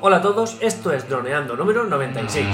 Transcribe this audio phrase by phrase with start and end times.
[0.00, 2.46] Hola a todos, esto es Droneando número 96.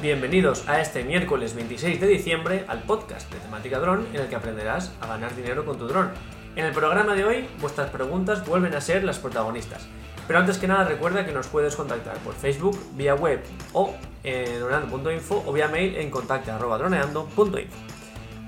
[0.00, 4.34] Bienvenidos a este miércoles 26 de diciembre al podcast de temática dron en el que
[4.36, 6.10] aprenderás a ganar dinero con tu dron.
[6.56, 9.86] En el programa de hoy, vuestras preguntas vuelven a ser las protagonistas.
[10.26, 13.42] Pero antes que nada, recuerda que nos puedes contactar por Facebook, vía web
[13.72, 13.94] o
[14.24, 17.91] en droneando.info o vía mail en contacto.droneando.info.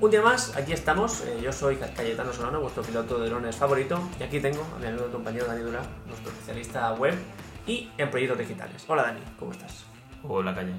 [0.04, 1.22] Un día más, aquí estamos.
[1.22, 3.98] eh, yo soy Cayetano Solano, vuestro piloto de drones favorito.
[4.20, 7.14] Y aquí tengo a mi amigo compañero Dani Dura, nuestro especialista web
[7.66, 8.84] y en proyectos digitales.
[8.86, 9.86] Hola Dani, ¿cómo estás?
[10.22, 10.74] Hola calle.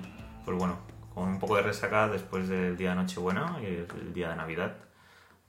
[0.45, 0.77] Pues bueno,
[1.11, 4.75] con un poco de resaca después del día de Nochebuena y el día de Navidad.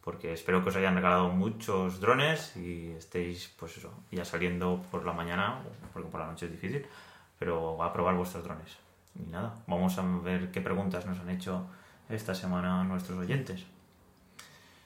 [0.01, 5.05] Porque espero que os hayan regalado muchos drones y estéis, pues eso, ya saliendo por
[5.05, 5.61] la mañana,
[5.93, 6.87] porque por la noche es difícil,
[7.39, 8.79] pero a probar vuestros drones.
[9.17, 11.67] Y nada, vamos a ver qué preguntas nos han hecho
[12.09, 13.65] esta semana nuestros oyentes.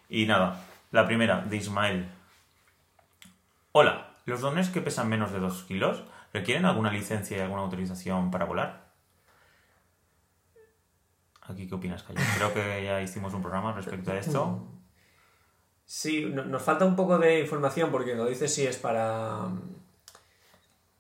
[0.09, 2.09] Y nada, la primera, de Ismael.
[3.73, 8.31] Hola, ¿los drones que pesan menos de 2 kilos requieren alguna licencia y alguna autorización
[8.31, 8.91] para volar?
[11.43, 12.21] Aquí, ¿qué opinas, Calle?
[12.37, 14.67] Creo que ya hicimos un programa respecto a esto.
[15.85, 19.49] Sí, no- nos falta un poco de información porque lo dice si es para,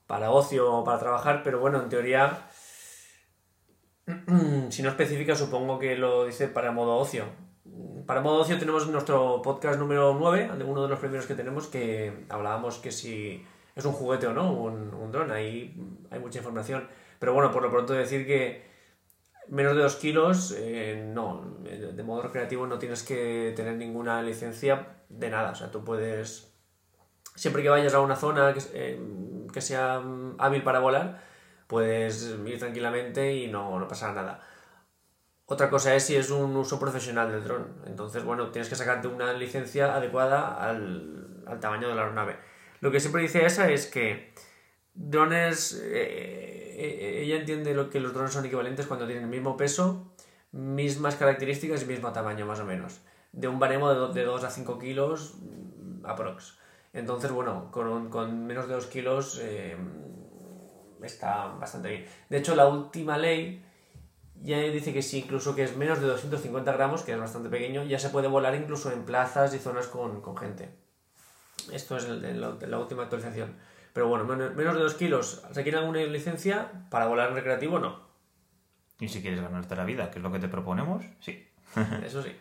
[0.08, 2.49] para ocio o para trabajar, pero bueno, en teoría,
[4.70, 7.24] si no especifica, supongo que lo dice para modo ocio.
[8.06, 11.66] Para modo ocio tenemos nuestro podcast número 9, de uno de los primeros que tenemos,
[11.68, 13.44] que hablábamos que si
[13.76, 15.76] es un juguete o no, un, un dron, ahí
[16.10, 16.88] hay mucha información.
[17.18, 18.70] Pero bueno, por lo pronto decir que
[19.48, 25.02] menos de 2 kilos, eh, no, de modo recreativo no tienes que tener ninguna licencia
[25.08, 25.50] de nada.
[25.50, 26.52] O sea, tú puedes,
[27.34, 29.00] siempre que vayas a una zona que, eh,
[29.52, 30.02] que sea
[30.38, 31.20] hábil para volar,
[31.66, 34.40] puedes ir tranquilamente y no, no pasará nada.
[35.50, 37.66] Otra cosa es si es un uso profesional del dron.
[37.84, 42.36] Entonces, bueno, tienes que sacarte una licencia adecuada al, al tamaño de la aeronave.
[42.78, 44.32] Lo que siempre dice esa es que
[44.94, 49.56] drones, eh, eh, ella entiende lo que los drones son equivalentes cuando tienen el mismo
[49.56, 50.12] peso,
[50.52, 53.00] mismas características y mismo tamaño más o menos.
[53.32, 56.60] De un baremo de, de 2 a 5 kilos mm, aprox.
[56.92, 59.76] Entonces, bueno, con, con menos de 2 kilos eh,
[61.02, 62.06] está bastante bien.
[62.28, 63.64] De hecho, la última ley
[64.42, 67.84] ya dice que sí, incluso que es menos de 250 gramos, que es bastante pequeño,
[67.84, 70.74] ya se puede volar incluso en plazas y zonas con, con gente.
[71.72, 73.54] Esto es el- el- la, última actualización.
[73.92, 75.42] Pero bueno, men- menos de 2 kilos.
[75.54, 76.86] ¿Requiere alguna licencia?
[76.90, 78.00] Para volar en recreativo, no.
[78.98, 81.46] Y si quieres ganarte la vida, que es lo que te proponemos, sí.
[82.04, 82.34] Eso sí.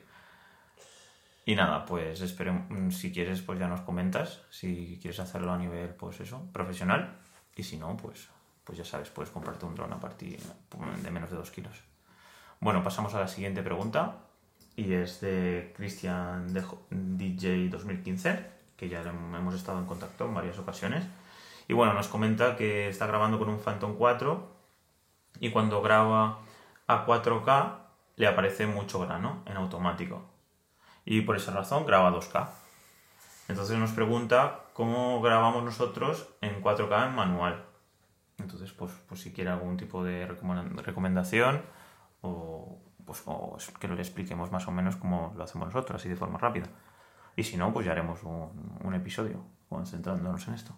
[1.46, 5.90] Y nada, pues esperemos, si quieres, pues ya nos comentas, si quieres hacerlo a nivel,
[5.96, 7.18] pues eso, profesional.
[7.56, 8.30] Y si no, pues,
[8.64, 10.40] pues ya sabes, puedes comprarte un dron a partir
[11.02, 11.74] de menos de 2 kilos.
[12.60, 14.18] Bueno, pasamos a la siguiente pregunta.
[14.76, 16.54] Y es de Christian
[16.90, 18.46] DJ 2015,
[18.78, 21.06] que ya hemos estado en contacto en varias ocasiones.
[21.68, 24.48] Y bueno, nos comenta que está grabando con un Phantom 4
[25.42, 26.40] y cuando graba
[26.88, 27.76] a 4K
[28.16, 30.24] le aparece mucho grano en automático.
[31.06, 32.50] Y por esa razón graba 2K.
[33.50, 37.66] Entonces nos pregunta cómo grabamos nosotros en 4K en manual.
[38.38, 41.62] Entonces, pues, pues si quiere algún tipo de recomenda- recomendación
[42.22, 46.16] o, pues, o que le expliquemos más o menos cómo lo hacemos nosotros, así de
[46.16, 46.68] forma rápida.
[47.36, 50.76] Y si no, pues ya haremos un, un episodio concentrándonos en esto.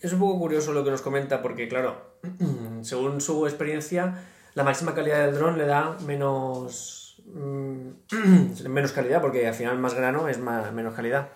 [0.00, 2.18] Es un poco curioso lo que nos comenta porque, claro,
[2.82, 4.14] según su experiencia,
[4.54, 9.94] la máxima calidad del dron le da menos, mm, menos calidad porque al final más
[9.94, 11.28] grano es más, menos calidad.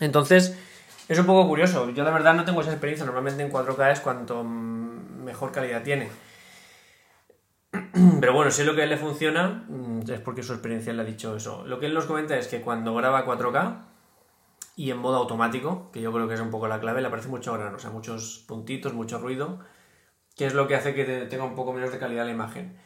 [0.00, 0.56] Entonces,
[1.08, 1.90] es un poco curioso.
[1.90, 3.04] Yo la verdad no tengo esa experiencia.
[3.04, 6.08] Normalmente en 4K es cuanto mejor calidad tiene.
[8.20, 10.92] Pero bueno, si es lo que a él le funciona, mm, es porque su experiencia
[10.92, 11.64] le ha dicho eso.
[11.66, 13.84] Lo que él nos comenta es que cuando graba 4K,
[14.76, 17.28] y en modo automático, que yo creo que es un poco la clave, le aparece
[17.28, 19.60] mucho grano, o sea, muchos puntitos, mucho ruido,
[20.36, 22.76] que es lo que hace que te- tenga un poco menos de calidad la imagen.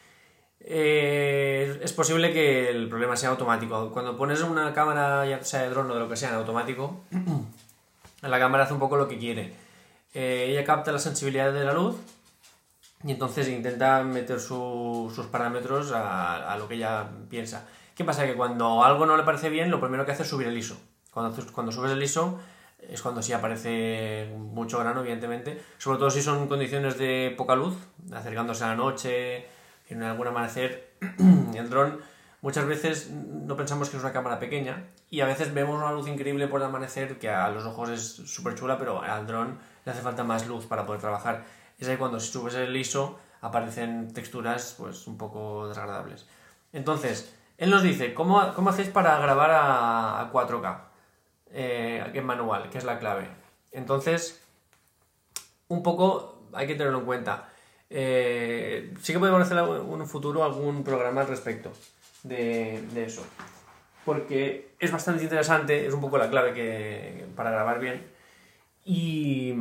[0.61, 3.91] Eh, es posible que el problema sea automático.
[3.93, 7.01] Cuando pones una cámara, ya sea de dron o de lo que sea, en automático,
[8.23, 9.53] la cámara hace un poco lo que quiere.
[10.15, 11.97] Eh, ella capta la sensibilidad de la luz
[13.05, 17.67] y entonces intenta meter su- sus parámetros a, a lo que ella piensa.
[17.95, 18.27] ¿Qué pasa?
[18.27, 20.77] Que cuando algo no le parece bien, lo primero que hace es subir el ISO.
[21.11, 22.39] Cuando, cuando subes el ISO
[22.81, 25.61] es cuando sí aparece mucho grano, evidentemente.
[25.79, 27.75] Sobre todo si son condiciones de poca luz,
[28.13, 29.47] acercándose a la noche,
[29.89, 30.93] en algún amanecer.
[31.55, 31.99] el dron
[32.41, 36.07] muchas veces no pensamos que es una cámara pequeña y a veces vemos una luz
[36.07, 39.91] increíble por el amanecer que a los ojos es súper chula, pero al dron le
[39.93, 41.45] hace falta más luz para poder trabajar.
[41.79, 46.27] Es ahí cuando si subes el ISO aparecen texturas pues un poco desagradables.
[46.73, 50.89] Entonces, él nos dice, ¿cómo, cómo hacéis para grabar a, a 4K?
[51.53, 53.29] eh, en manual, que es la clave.
[53.73, 54.43] Entonces,
[55.69, 57.49] un poco hay que tenerlo en cuenta.
[57.91, 61.73] Eh, sí que podemos hacer en un futuro algún programa al respecto
[62.23, 63.25] de, de, eso.
[64.05, 68.07] Porque es bastante interesante, es un poco la clave que, para grabar bien.
[68.85, 69.55] Y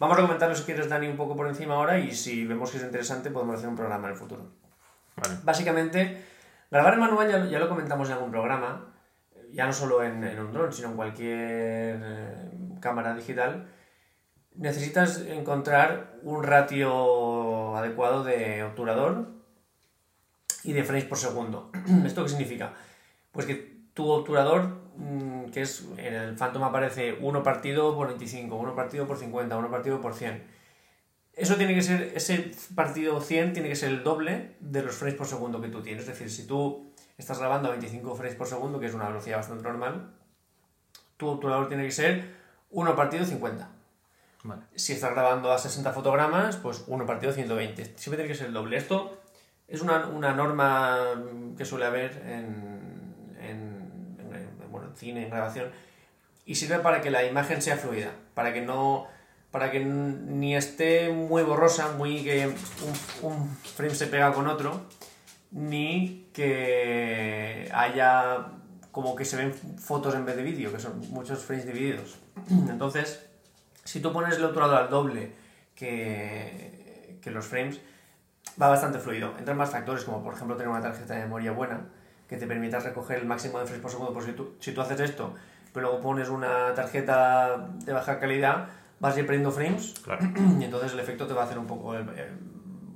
[0.00, 2.78] vamos a comentarlo si quieres, Dani, un poco por encima ahora y si vemos que
[2.78, 4.50] es interesante podemos hacer un programa en el futuro.
[5.14, 5.36] Vale.
[5.44, 6.24] Básicamente,
[6.72, 8.92] grabar en manual ya, ya, lo comentamos en algún programa,
[9.52, 12.50] ya no solo en, en un dron, sino en cualquier eh,
[12.80, 13.68] cámara digital
[14.54, 19.28] necesitas encontrar un ratio adecuado de obturador
[20.64, 21.70] y de frames por segundo.
[22.04, 22.74] ¿Esto qué significa?
[23.32, 28.54] Pues que tu obturador, mm, que es en el Phantom aparece 1 partido por 25,
[28.54, 30.42] 1 partido por 50, 1 partido por 100.
[31.34, 35.16] Eso tiene que ser, ese partido 100 tiene que ser el doble de los frames
[35.16, 36.02] por segundo que tú tienes.
[36.02, 39.38] Es decir, si tú estás grabando a 25 frames por segundo, que es una velocidad
[39.38, 40.12] bastante normal,
[41.16, 42.34] tu obturador tiene que ser
[42.70, 43.68] 1 partido 50.
[44.42, 44.62] Vale.
[44.74, 47.84] Si estás grabando a 60 fotogramas, pues 1 partido 120.
[47.96, 48.76] Siempre tiene que ser el doble.
[48.76, 49.20] Esto
[49.68, 51.22] es una, una norma
[51.56, 53.79] que suele haber en, en,
[54.90, 55.70] en, cine, en grabación,
[56.44, 59.06] y sirve para que la imagen sea fluida, para que no
[59.50, 64.86] para que ni esté muy borrosa, muy que un, un frame se pega con otro,
[65.50, 68.46] ni que haya
[68.92, 72.18] como que se ven fotos en vez de vídeo, que son muchos frames divididos.
[72.68, 73.26] Entonces,
[73.84, 75.32] si tú pones el obturador al doble
[75.74, 77.80] que, que, los frames,
[78.60, 79.34] va bastante fluido.
[79.38, 81.86] Entran más factores, como por ejemplo tener una tarjeta de memoria buena,
[82.30, 84.12] que te permita recoger el máximo de frames por segundo.
[84.12, 85.34] Por si tú, si tú haces esto,
[85.72, 88.68] pero luego pones una tarjeta de baja calidad,
[89.00, 90.24] vas a ir perdiendo frames, Claro.
[90.60, 92.04] y entonces el efecto te va a hacer un poco eh,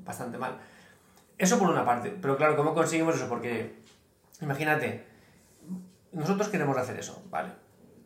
[0.04, 0.56] bastante mal.
[1.36, 3.28] Eso por una parte, pero claro, ¿cómo conseguimos eso?
[3.28, 3.75] Porque,
[4.40, 5.04] imagínate,
[6.12, 7.50] nosotros queremos hacer eso, vale,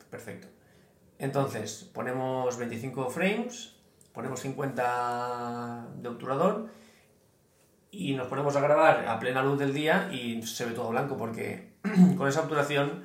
[0.08, 0.48] perfecto.
[1.19, 3.76] Entonces, ponemos 25 frames,
[4.14, 6.69] ponemos 50 de obturador
[7.90, 11.17] y nos ponemos a grabar a plena luz del día y se ve todo blanco
[11.17, 11.73] porque
[12.17, 13.05] con esa obturación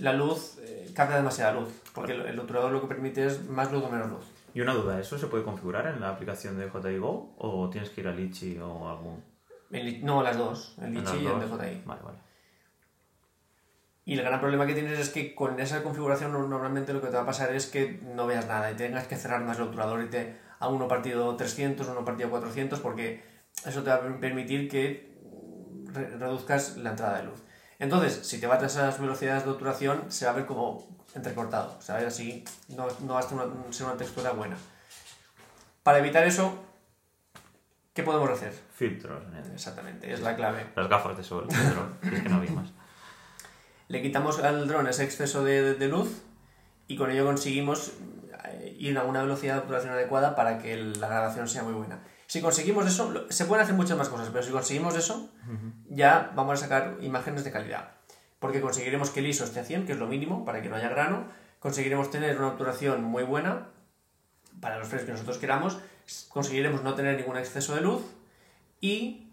[0.00, 3.72] la luz eh, capta demasiada luz, porque el, el, obturador lo que permite es más
[3.72, 4.24] luz o menos luz.
[4.54, 7.90] Y una duda, ¿eso se puede configurar en la aplicación de DJI Go o tienes
[7.90, 9.22] que ir a Litchi o algún...?
[9.70, 11.82] El, no, las dos, el Litchi y el DJI.
[11.84, 12.18] Vale, vale.
[14.08, 17.16] Y el gran problema que tienes es que con esa configuración normalmente lo que te
[17.16, 20.02] va a pasar es que no veas nada y tengas que cerrar más el obturador
[20.02, 23.22] y te a uno partido 300, uno partido 400 porque
[23.66, 25.18] eso te va a permitir que
[25.86, 27.42] re reduzcas la entrada de luz.
[27.78, 31.76] Entonces, si te vas a esas velocidades de obturación, se va a ver como entrecortado,
[31.78, 34.56] o sea, así no, no va a ser una, ser una textura buena.
[35.82, 36.64] Para evitar eso,
[37.94, 38.52] ¿qué podemos hacer?
[38.74, 39.22] Filtros.
[39.52, 40.66] Exactamente, es la clave.
[40.76, 42.68] Las gafas de sol, es que no había más.
[43.88, 46.22] Le quitamos al dron ese exceso de, de, luz
[46.88, 47.92] y con ello conseguimos
[48.76, 52.00] ir a una velocidad de obturación adecuada para que la grabación sea muy buena.
[52.28, 55.72] Si conseguimos eso, se pueden hacer muchas más cosas, pero si conseguimos eso, uh -huh.
[55.88, 57.92] ya vamos a sacar imágenes de calidad.
[58.38, 60.76] Porque conseguiremos que el ISO esté a 100, que es lo mínimo, para que no
[60.76, 61.24] haya grano.
[61.58, 63.68] Conseguiremos tener una obturación muy buena
[64.60, 65.78] para los frames que nosotros queramos.
[66.28, 68.02] Conseguiremos no tener ningún exceso de luz.
[68.82, 69.32] Y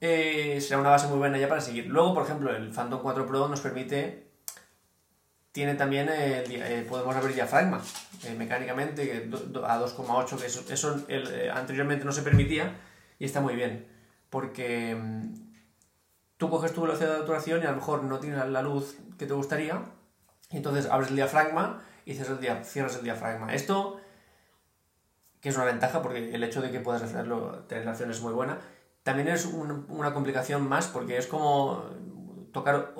[0.00, 1.86] eh, será una base muy buena ya para seguir.
[1.86, 4.31] Luego, por ejemplo, el Phantom 4 Pro nos permite...
[5.52, 7.82] Tiene también, eh, eh, podemos abrir diafragma
[8.24, 9.28] eh, mecánicamente
[9.64, 12.74] a 2,8, que eso, el, eh, anteriormente no se permitía
[13.18, 13.86] y está muy bien.
[14.30, 15.34] Porque mmm,
[16.38, 19.26] tú coges tu velocidad de obturación y a lo mejor no tienes la luz que
[19.26, 19.82] te gustaría,
[20.50, 23.52] entonces abres el diafragma y cierras el, cierras el diafragma.
[23.52, 24.00] Esto,
[25.40, 28.22] que es una ventaja porque el hecho de que puedas hacerlo, tener la acción es
[28.22, 28.58] muy buena,
[29.02, 31.84] también es un, una complicación más porque es como
[32.52, 32.94] tocar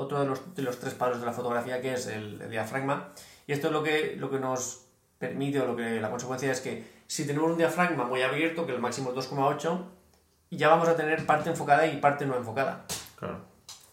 [0.00, 3.12] otro de los, de los, tres palos de la fotografía que es el, el, diafragma
[3.46, 4.86] y esto es lo que, lo que nos
[5.18, 8.72] permite o lo que la consecuencia es que si tenemos un diafragma muy abierto que
[8.72, 9.84] el máximo es 2,8
[10.50, 12.84] ya vamos a tener parte enfocada y parte no enfocada.
[13.16, 13.40] Claro.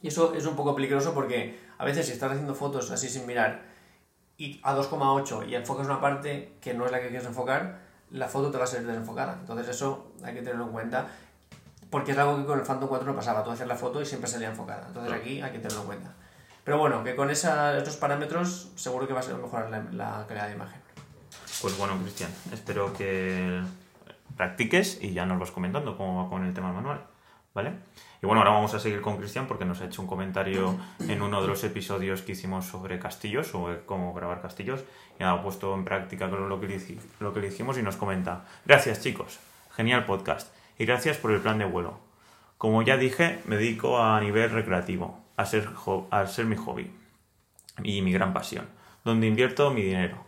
[0.01, 3.27] y eso es un poco peligroso porque a veces si estás haciendo fotos así sin
[3.27, 3.63] mirar
[4.37, 8.27] y a 2,8 y enfocas una parte que no es la que quieres enfocar la
[8.27, 9.37] foto te va a ser desenfocada.
[9.39, 11.07] Entonces eso hay que tenerlo en cuenta
[11.89, 14.05] porque es algo que con el Phantom 4 no pasaba, tú hacías la foto y
[14.05, 14.85] siempre salía enfocada.
[14.87, 16.13] Entonces aquí hay que tenerlo en cuenta.
[16.63, 20.25] Pero bueno, que con esa, estos parámetros seguro que va a ser mejorar la, la
[20.27, 20.81] calidad de imagen.
[21.61, 23.61] Pues bueno, Cristian, espero que
[24.35, 27.01] practiques y ya nos vas comentando cómo va con el tema manual,
[27.53, 27.71] ¿vale?
[28.21, 30.75] Y bueno, ahora vamos a seguir con Cristian porque nos ha hecho un comentario
[31.07, 34.83] en uno de los episodios que hicimos sobre castillos, sobre cómo grabar castillos,
[35.19, 39.01] y ha puesto en práctica lo que, lo que le hicimos y nos comenta, gracias
[39.01, 39.39] chicos,
[39.75, 41.99] genial podcast y gracias por el plan de vuelo.
[42.57, 45.69] Como ya dije, me dedico a nivel recreativo, a ser,
[46.27, 46.91] ser mi hobby.
[47.83, 48.67] y mi gran pasión,
[49.03, 50.25] donde invierto mi dinero.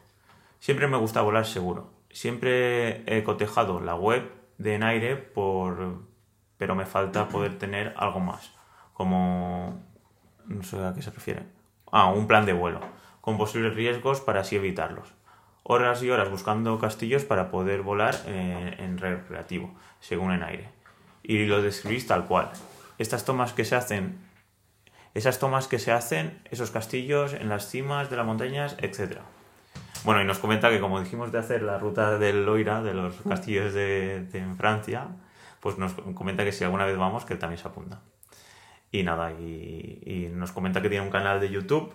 [0.59, 1.91] Siempre me gusta volar seguro.
[2.11, 6.09] Siempre he cotejado la web de Enaire por
[6.59, 8.51] pero me falta poder tener algo más,
[8.93, 9.81] como
[10.45, 11.43] no sé a qué se refiere.
[11.89, 12.81] Ah, un plan de vuelo,
[13.21, 15.13] con posibles riesgos para así evitarlos.
[15.71, 20.69] Horas y horas buscando castillos para poder volar eh, en recreativo, según en aire.
[21.21, 22.49] Y lo describís tal cual.
[22.97, 24.17] Estas tomas que se hacen,
[25.13, 29.19] esas tomas que se hacen, esos castillos en las cimas de las montañas, etc.
[30.05, 33.13] Bueno, y nos comenta que como dijimos de hacer la ruta del Loira, de los
[33.27, 35.09] castillos de, de Francia,
[35.59, 38.01] pues nos comenta que si alguna vez vamos, que él también se apunta.
[38.91, 41.93] Y nada, y, nos comenta que tiene un canal de YouTube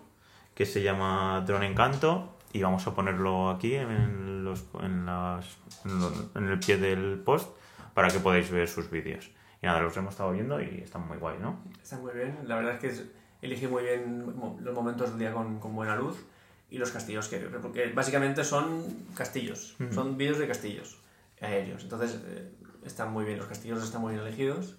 [0.55, 5.45] que se llama Drone Encanto y vamos a ponerlo aquí en, los, en, las,
[5.85, 7.49] en, el pie del post
[7.95, 9.29] para que podáis ver sus vídeos.
[9.61, 11.59] Y nada, los hemos estado viendo y están muy guay, ¿no?
[11.83, 13.05] Están muy bien, la verdad es que
[13.43, 16.25] elige muy bien los momentos del día con, con buena luz
[16.71, 18.85] y los castillos, que, porque básicamente son
[19.17, 21.01] castillos, son vídeos de castillos
[21.41, 21.83] aéreos.
[21.83, 22.53] Entonces, eh,
[22.85, 24.77] están muy bien, los castillos están muy bien elegidos.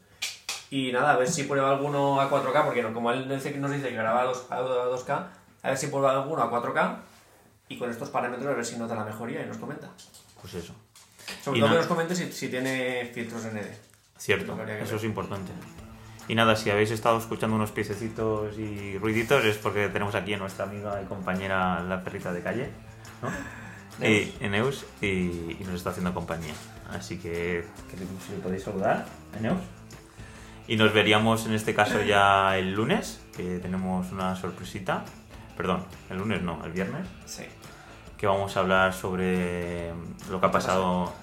[0.69, 3.51] Y nada, a ver si prueba alguno a 4K, porque como él nos dice
[3.89, 5.27] que graba a 2K,
[5.61, 6.99] a ver si prueba alguno a 4K
[7.67, 9.89] y con estos parámetros a ver si nota la mejoría y nos comenta.
[10.41, 10.73] Pues eso.
[11.43, 13.65] Sobre todo que nos comente si, si tiene filtros ND.
[14.17, 15.51] Cierto, eso es importante.
[16.27, 20.37] Y nada, si habéis estado escuchando unos piececitos y ruiditos es porque tenemos aquí a
[20.37, 22.69] nuestra amiga y compañera la perrita de calle,
[23.21, 23.29] ¿no?
[24.01, 26.53] Y, Eneus y, nos está haciendo compañía.
[26.91, 29.05] Así que, que si le podéis saludar,
[29.39, 29.61] Eneus.
[30.67, 35.05] Y nos veríamos en este caso ya el lunes, que tenemos una sorpresita
[35.55, 37.07] perdón, el lunes no, el viernes.
[37.25, 37.43] Sí.
[38.17, 39.91] Que vamos a hablar sobre
[40.29, 41.13] lo que ha pasado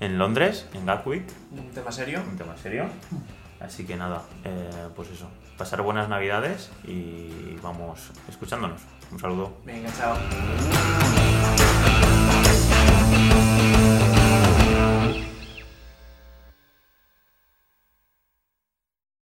[0.00, 1.24] en, Londres, en Gatwick.
[1.50, 2.22] Un tema serio.
[2.28, 2.86] Un tema serio.
[3.60, 5.28] Así que nada, eh, pues eso.
[5.56, 8.80] Pasar buenas navidades y vamos escuchándonos.
[9.10, 9.58] Un saludo.
[9.64, 10.16] Venga, chao.